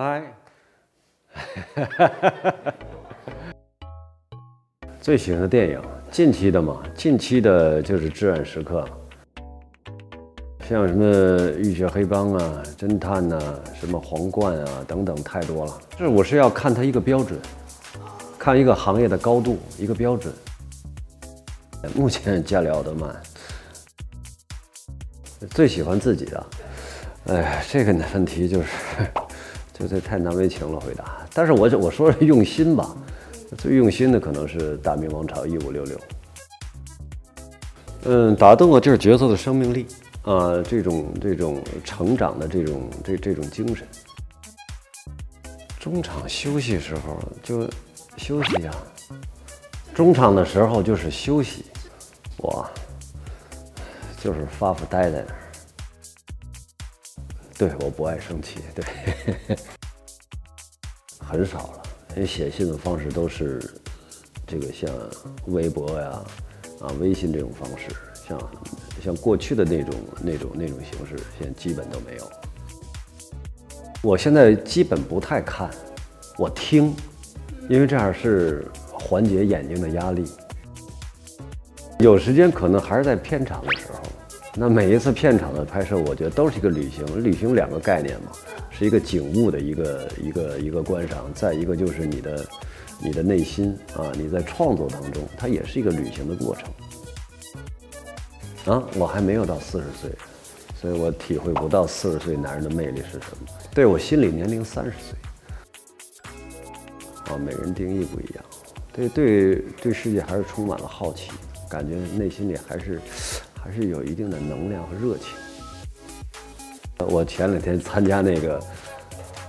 [0.00, 0.22] 嗨，
[5.02, 8.88] 最喜欢的电影，近期的嘛，近期的就是《至暗时刻》，
[10.68, 11.04] 像什么
[11.56, 15.80] 《浴血黑帮》啊、侦探呐、什么皇冠啊等等，太多了。
[15.98, 17.36] 这我是要看它一个标准，
[18.38, 20.32] 看一个行业的高度，一个标准。
[21.96, 23.20] 目前加里奥德曼
[25.50, 26.46] 最喜欢自己的，
[27.26, 28.68] 哎，这个问题就是，
[29.78, 31.26] 就这太难为情了回答。
[31.32, 32.96] 但是我我说是用心吧，
[33.56, 35.96] 最用心的可能是《大明王朝一五六六》。
[38.04, 39.86] 嗯，打动我就是角色的生命力
[40.22, 43.86] 啊，这种这种成长的这种这这种精神。
[45.78, 47.68] 中场休息时候就
[48.16, 48.70] 休息呀、
[49.94, 51.64] 中场的时候就是休息，
[52.36, 52.68] 我
[54.22, 55.47] 就是发发呆在那儿。
[57.58, 58.84] 对，我不爱生气，对，
[61.18, 61.82] 很少了。
[62.14, 63.60] 因为写信的方式都是
[64.46, 64.88] 这个像
[65.46, 66.24] 微博呀、
[66.80, 67.88] 啊微信这种方式，
[68.26, 68.50] 像
[69.04, 72.30] 像过去的那种那种那种形式，现在基本都没有。
[74.02, 75.68] 我现在基本不太看，
[76.38, 76.94] 我听，
[77.68, 80.24] 因为这样是缓解眼睛的压力。
[81.98, 84.00] 有时间可能还是在片场的时候，
[84.60, 87.22] 那每一次片场的拍摄，我觉得都是一个旅行。
[87.22, 88.32] 旅行两个概念嘛，
[88.70, 92.44] 是一个景物的一个一个一个观赏，再一个就是你的
[93.00, 96.68] 你的内心啊，你在创作当中，它也是一个旅行的过程。
[98.74, 100.10] 啊，我还没有到四十岁，
[100.74, 103.46] 所以我体会不到四十岁男人的魅力是什么。
[103.72, 105.16] 对我心理年龄三十岁，
[107.32, 108.44] 啊，每人定义不一样。
[108.92, 111.30] 对对对，世界还是充满了好奇，
[111.70, 113.00] 感觉内心里还是
[113.68, 115.26] 还是有一定的能量和热情。
[117.06, 118.62] 我前两天参加那个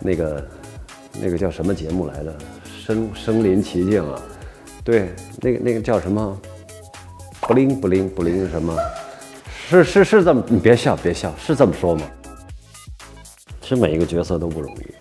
[0.02, 0.48] 那个
[1.22, 4.22] 那个叫什么节目来的，身身临其境啊，
[4.84, 6.38] 对，那个那个叫什么，
[7.40, 8.78] 不灵不灵不灵什么，
[9.70, 12.02] 是是是这么，你别笑别笑，是这么说吗？
[13.62, 14.94] 其实每一个角色都不容易，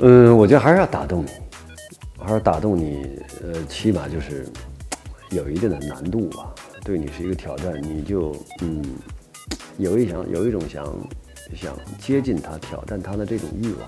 [0.00, 1.30] 嗯，我觉得还是要打动你，
[2.18, 4.46] 还是打动你，呃，起码就是
[5.30, 6.54] 有一定的难度吧，
[6.88, 8.82] 对你是一个挑战，你就嗯，
[9.76, 10.86] 有一想有一种想
[11.54, 13.86] 想接近他、挑战他的这种欲望。